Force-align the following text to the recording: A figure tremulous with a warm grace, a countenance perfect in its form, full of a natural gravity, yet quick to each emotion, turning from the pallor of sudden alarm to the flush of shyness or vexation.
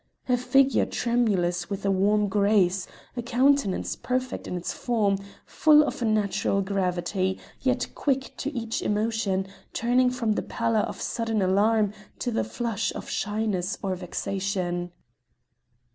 A 0.27 0.35
figure 0.35 0.87
tremulous 0.87 1.69
with 1.69 1.85
a 1.85 1.91
warm 1.91 2.27
grace, 2.27 2.87
a 3.15 3.21
countenance 3.21 3.95
perfect 3.95 4.47
in 4.47 4.57
its 4.57 4.73
form, 4.73 5.19
full 5.45 5.83
of 5.83 6.01
a 6.01 6.05
natural 6.05 6.63
gravity, 6.63 7.37
yet 7.61 7.93
quick 7.93 8.33
to 8.37 8.51
each 8.51 8.81
emotion, 8.81 9.45
turning 9.73 10.09
from 10.09 10.31
the 10.31 10.41
pallor 10.41 10.79
of 10.79 10.99
sudden 10.99 11.39
alarm 11.39 11.93
to 12.17 12.31
the 12.31 12.43
flush 12.43 12.91
of 12.95 13.07
shyness 13.11 13.77
or 13.83 13.93
vexation. 13.95 14.91